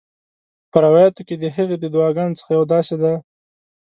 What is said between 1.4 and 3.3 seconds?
هغې د دعاګانو څخه یوه داسي ده: